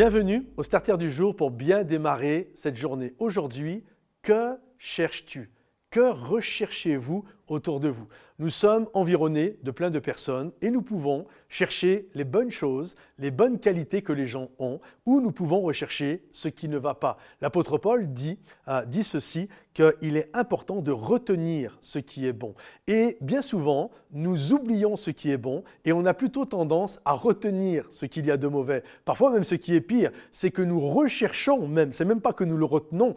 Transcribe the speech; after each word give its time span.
Bienvenue 0.00 0.48
au 0.56 0.62
Starter 0.62 0.96
du 0.96 1.10
jour 1.10 1.36
pour 1.36 1.50
bien 1.50 1.84
démarrer 1.84 2.50
cette 2.54 2.78
journée. 2.78 3.12
Aujourd'hui, 3.18 3.84
que 4.22 4.58
cherches-tu? 4.78 5.50
Que 5.90 6.10
recherchez-vous 6.10 7.22
autour 7.50 7.80
de 7.80 7.88
vous 7.88 8.06
Nous 8.38 8.48
sommes 8.48 8.88
environnés 8.94 9.58
de 9.62 9.70
plein 9.70 9.90
de 9.90 9.98
personnes 9.98 10.52
et 10.62 10.70
nous 10.70 10.80
pouvons 10.80 11.26
chercher 11.50 12.08
les 12.14 12.24
bonnes 12.24 12.50
choses, 12.50 12.94
les 13.18 13.30
bonnes 13.30 13.58
qualités 13.58 14.00
que 14.00 14.12
les 14.12 14.26
gens 14.26 14.48
ont, 14.58 14.80
ou 15.04 15.20
nous 15.20 15.32
pouvons 15.32 15.60
rechercher 15.60 16.22
ce 16.30 16.48
qui 16.48 16.68
ne 16.68 16.78
va 16.78 16.94
pas. 16.94 17.18
L'apôtre 17.42 17.76
Paul 17.76 18.12
dit, 18.12 18.38
euh, 18.68 18.84
dit 18.86 19.02
ceci, 19.04 19.48
qu'il 19.74 20.16
est 20.16 20.30
important 20.34 20.80
de 20.80 20.90
retenir 20.90 21.78
ce 21.80 21.98
qui 21.98 22.26
est 22.26 22.32
bon. 22.32 22.54
Et 22.88 23.18
bien 23.20 23.40
souvent, 23.40 23.90
nous 24.12 24.52
oublions 24.52 24.96
ce 24.96 25.10
qui 25.10 25.30
est 25.30 25.36
bon 25.36 25.62
et 25.84 25.92
on 25.92 26.04
a 26.06 26.14
plutôt 26.14 26.44
tendance 26.44 27.00
à 27.04 27.12
retenir 27.12 27.86
ce 27.90 28.06
qu'il 28.06 28.26
y 28.26 28.30
a 28.30 28.36
de 28.36 28.48
mauvais. 28.48 28.82
Parfois 29.04 29.30
même 29.30 29.44
ce 29.44 29.54
qui 29.54 29.74
est 29.74 29.80
pire, 29.80 30.10
c'est 30.32 30.50
que 30.50 30.62
nous 30.62 30.80
recherchons 30.80 31.68
même, 31.68 31.92
c'est 31.92 32.04
même 32.04 32.20
pas 32.20 32.32
que 32.32 32.44
nous 32.44 32.56
le 32.56 32.64
retenons, 32.64 33.14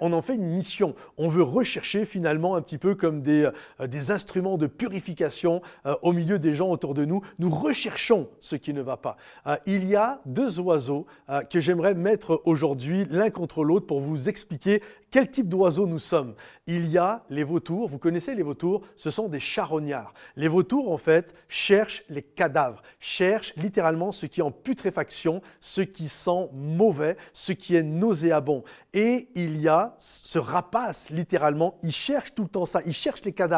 on 0.00 0.12
en 0.12 0.22
fait 0.22 0.34
une 0.34 0.46
mission. 0.46 0.94
On 1.16 1.28
veut 1.28 1.42
rechercher 1.42 2.04
finalement 2.04 2.56
un 2.56 2.62
petit 2.62 2.78
peu 2.78 2.94
comme 2.94 3.22
des, 3.22 3.44
euh, 3.44 3.52
des 3.86 4.10
instruments 4.10 4.58
de 4.58 4.66
purification 4.66 5.62
euh, 5.86 5.94
au 6.02 6.12
milieu 6.12 6.38
des 6.38 6.54
gens 6.54 6.68
autour 6.68 6.94
de 6.94 7.04
nous. 7.04 7.22
Nous 7.38 7.50
recherchons 7.50 8.28
ce 8.40 8.56
qui 8.56 8.72
ne 8.72 8.82
va 8.82 8.96
pas. 8.96 9.16
Euh, 9.46 9.56
il 9.66 9.84
y 9.84 9.96
a 9.96 10.20
deux 10.26 10.60
oiseaux 10.60 11.06
que 11.50 11.60
j'aimerais 11.60 11.94
mettre 11.94 12.42
aujourd'hui 12.44 13.06
l'un 13.10 13.30
contre 13.30 13.64
l'autre 13.64 13.86
pour 13.86 14.00
vous 14.00 14.28
expliquer 14.28 14.82
quel 15.14 15.30
type 15.30 15.48
d'oiseau 15.48 15.86
nous 15.86 16.00
sommes 16.00 16.34
Il 16.66 16.90
y 16.90 16.98
a 16.98 17.22
les 17.30 17.44
vautours, 17.44 17.88
vous 17.88 18.00
connaissez 18.00 18.34
les 18.34 18.42
vautours, 18.42 18.82
ce 18.96 19.10
sont 19.10 19.28
des 19.28 19.38
charognards. 19.38 20.12
Les 20.34 20.48
vautours, 20.48 20.90
en 20.90 20.98
fait, 20.98 21.36
cherchent 21.46 22.02
les 22.08 22.20
cadavres, 22.20 22.82
cherchent 22.98 23.54
littéralement 23.54 24.10
ce 24.10 24.26
qui 24.26 24.40
est 24.40 24.42
en 24.42 24.50
putréfaction, 24.50 25.40
ce 25.60 25.82
qui 25.82 26.08
sent 26.08 26.48
mauvais, 26.52 27.16
ce 27.32 27.52
qui 27.52 27.76
est 27.76 27.84
nauséabond. 27.84 28.64
Et 28.92 29.28
il 29.36 29.56
y 29.60 29.68
a 29.68 29.94
ce 29.98 30.40
rapace, 30.40 31.10
littéralement, 31.10 31.78
il 31.84 31.92
cherche 31.92 32.34
tout 32.34 32.42
le 32.42 32.48
temps 32.48 32.66
ça, 32.66 32.80
il 32.84 32.92
cherche 32.92 33.24
les 33.24 33.32
cadavres. 33.32 33.53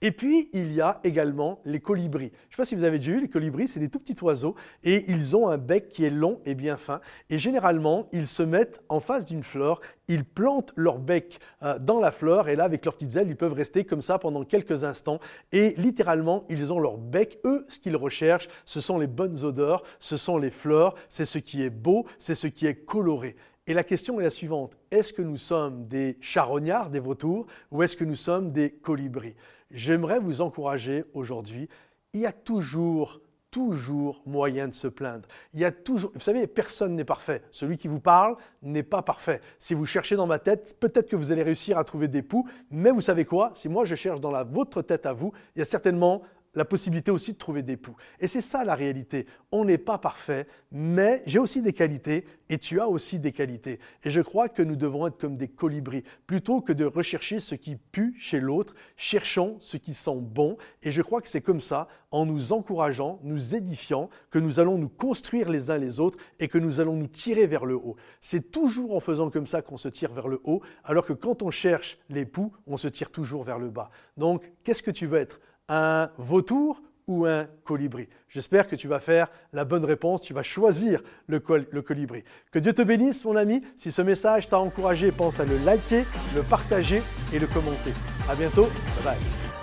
Et 0.00 0.10
puis, 0.10 0.48
il 0.52 0.72
y 0.72 0.80
a 0.80 1.00
également 1.04 1.60
les 1.64 1.80
colibris. 1.80 2.30
Je 2.30 2.46
ne 2.46 2.50
sais 2.50 2.56
pas 2.56 2.64
si 2.64 2.74
vous 2.74 2.84
avez 2.84 2.98
déjà 2.98 3.12
vu, 3.12 3.20
les 3.20 3.28
colibris, 3.28 3.68
c'est 3.68 3.80
des 3.80 3.88
tout 3.88 3.98
petits 3.98 4.22
oiseaux 4.22 4.54
et 4.82 5.10
ils 5.10 5.36
ont 5.36 5.48
un 5.48 5.58
bec 5.58 5.88
qui 5.88 6.04
est 6.04 6.10
long 6.10 6.40
et 6.44 6.54
bien 6.54 6.76
fin. 6.76 7.00
Et 7.30 7.38
généralement, 7.38 8.08
ils 8.12 8.26
se 8.26 8.42
mettent 8.42 8.82
en 8.88 9.00
face 9.00 9.24
d'une 9.24 9.42
fleur 9.42 9.80
ils 10.08 10.24
plantent 10.24 10.72
leur 10.76 10.98
bec 10.98 11.40
euh, 11.62 11.78
dans 11.78 11.98
la 11.98 12.10
fleur 12.10 12.48
et 12.48 12.56
là, 12.56 12.64
avec 12.64 12.84
leurs 12.84 12.94
petites 12.94 13.16
ailes, 13.16 13.28
ils 13.28 13.36
peuvent 13.36 13.52
rester 13.52 13.84
comme 13.84 14.02
ça 14.02 14.18
pendant 14.18 14.44
quelques 14.44 14.84
instants. 14.84 15.18
Et 15.52 15.74
littéralement, 15.76 16.44
ils 16.48 16.72
ont 16.72 16.78
leur 16.78 16.98
bec. 16.98 17.38
Eux, 17.44 17.64
ce 17.68 17.78
qu'ils 17.78 17.96
recherchent, 17.96 18.48
ce 18.64 18.80
sont 18.80 18.98
les 18.98 19.06
bonnes 19.06 19.42
odeurs, 19.44 19.82
ce 19.98 20.16
sont 20.16 20.38
les 20.38 20.50
fleurs, 20.50 20.94
c'est 21.08 21.24
ce 21.24 21.38
qui 21.38 21.62
est 21.62 21.70
beau, 21.70 22.06
c'est 22.18 22.34
ce 22.34 22.46
qui 22.46 22.66
est 22.66 22.84
coloré. 22.84 23.36
Et 23.66 23.74
la 23.74 23.84
question 23.84 24.20
est 24.20 24.24
la 24.24 24.30
suivante. 24.30 24.76
Est-ce 24.90 25.12
que 25.12 25.22
nous 25.22 25.38
sommes 25.38 25.86
des 25.86 26.18
charognards, 26.20 26.90
des 26.90 27.00
vautours, 27.00 27.46
ou 27.70 27.82
est-ce 27.82 27.96
que 27.96 28.04
nous 28.04 28.14
sommes 28.14 28.52
des 28.52 28.70
colibris? 28.70 29.34
J'aimerais 29.70 30.20
vous 30.20 30.42
encourager 30.42 31.04
aujourd'hui. 31.14 31.68
Il 32.12 32.20
y 32.20 32.26
a 32.26 32.32
toujours 32.32 33.20
toujours 33.54 34.20
moyen 34.26 34.66
de 34.66 34.74
se 34.74 34.88
plaindre. 34.88 35.28
Il 35.52 35.60
y 35.60 35.64
a 35.64 35.70
toujours, 35.70 36.10
vous 36.12 36.18
savez, 36.18 36.44
personne 36.48 36.96
n'est 36.96 37.04
parfait. 37.04 37.40
Celui 37.52 37.76
qui 37.76 37.86
vous 37.86 38.00
parle 38.00 38.36
n'est 38.62 38.82
pas 38.82 39.00
parfait. 39.00 39.40
Si 39.60 39.74
vous 39.74 39.86
cherchez 39.86 40.16
dans 40.16 40.26
ma 40.26 40.40
tête, 40.40 40.76
peut-être 40.80 41.08
que 41.08 41.14
vous 41.14 41.30
allez 41.30 41.44
réussir 41.44 41.78
à 41.78 41.84
trouver 41.84 42.08
des 42.08 42.22
poux, 42.22 42.48
mais 42.72 42.90
vous 42.90 43.00
savez 43.00 43.24
quoi? 43.24 43.52
Si 43.54 43.68
moi 43.68 43.84
je 43.84 43.94
cherche 43.94 44.18
dans 44.18 44.44
votre 44.46 44.82
tête 44.82 45.06
à 45.06 45.12
vous, 45.12 45.32
il 45.54 45.60
y 45.60 45.62
a 45.62 45.64
certainement 45.64 46.22
la 46.54 46.64
possibilité 46.64 47.10
aussi 47.10 47.32
de 47.32 47.38
trouver 47.38 47.62
des 47.62 47.76
poux. 47.76 47.96
Et 48.20 48.28
c'est 48.28 48.40
ça 48.40 48.64
la 48.64 48.74
réalité. 48.74 49.26
On 49.52 49.64
n'est 49.64 49.78
pas 49.78 49.98
parfait, 49.98 50.46
mais 50.70 51.22
j'ai 51.26 51.38
aussi 51.38 51.62
des 51.62 51.72
qualités 51.72 52.24
et 52.48 52.58
tu 52.58 52.80
as 52.80 52.88
aussi 52.88 53.18
des 53.18 53.32
qualités. 53.32 53.80
Et 54.04 54.10
je 54.10 54.20
crois 54.20 54.48
que 54.48 54.62
nous 54.62 54.76
devons 54.76 55.06
être 55.06 55.18
comme 55.18 55.36
des 55.36 55.48
colibris. 55.48 56.04
Plutôt 56.26 56.60
que 56.60 56.72
de 56.72 56.84
rechercher 56.84 57.40
ce 57.40 57.54
qui 57.54 57.76
pue 57.76 58.14
chez 58.18 58.40
l'autre, 58.40 58.74
cherchons 58.96 59.56
ce 59.58 59.76
qui 59.76 59.94
sent 59.94 60.18
bon. 60.20 60.56
Et 60.82 60.92
je 60.92 61.02
crois 61.02 61.20
que 61.20 61.28
c'est 61.28 61.40
comme 61.40 61.60
ça, 61.60 61.88
en 62.10 62.26
nous 62.26 62.52
encourageant, 62.52 63.18
nous 63.22 63.54
édifiant, 63.54 64.08
que 64.30 64.38
nous 64.38 64.60
allons 64.60 64.78
nous 64.78 64.88
construire 64.88 65.48
les 65.48 65.70
uns 65.70 65.78
les 65.78 66.00
autres 66.00 66.18
et 66.38 66.48
que 66.48 66.58
nous 66.58 66.80
allons 66.80 66.96
nous 66.96 67.08
tirer 67.08 67.46
vers 67.46 67.64
le 67.64 67.74
haut. 67.74 67.96
C'est 68.20 68.52
toujours 68.52 68.94
en 68.94 69.00
faisant 69.00 69.30
comme 69.30 69.46
ça 69.46 69.62
qu'on 69.62 69.76
se 69.76 69.88
tire 69.88 70.12
vers 70.12 70.28
le 70.28 70.40
haut, 70.44 70.62
alors 70.84 71.06
que 71.06 71.12
quand 71.12 71.42
on 71.42 71.50
cherche 71.50 71.98
les 72.08 72.24
poux, 72.24 72.52
on 72.66 72.76
se 72.76 72.88
tire 72.88 73.10
toujours 73.10 73.42
vers 73.42 73.58
le 73.58 73.70
bas. 73.70 73.90
Donc, 74.16 74.52
qu'est-ce 74.62 74.82
que 74.82 74.90
tu 74.90 75.06
veux 75.06 75.18
être? 75.18 75.40
Un 75.68 76.10
vautour 76.16 76.82
ou 77.06 77.26
un 77.26 77.46
colibri 77.64 78.08
J'espère 78.28 78.66
que 78.66 78.76
tu 78.76 78.88
vas 78.88 78.98
faire 78.98 79.28
la 79.52 79.64
bonne 79.64 79.84
réponse, 79.84 80.22
tu 80.22 80.32
vas 80.32 80.42
choisir 80.42 81.02
le, 81.26 81.38
colibri. 81.38 82.24
Que 82.50 82.58
Dieu 82.58 82.72
te 82.72 82.82
bénisse 82.82 83.24
mon 83.24 83.36
ami, 83.36 83.62
si 83.76 83.92
ce 83.92 84.02
message 84.02 84.48
t'a 84.48 84.58
encouragé, 84.58 85.12
pense 85.12 85.38
à 85.38 85.44
le 85.44 85.56
liker, 85.58 86.04
le 86.34 86.42
partager 86.42 87.02
et 87.32 87.38
le 87.38 87.46
commenter. 87.46 87.92
À 88.28 88.34
bientôt, 88.34 88.64
bye 89.04 89.14
bye. 89.14 89.53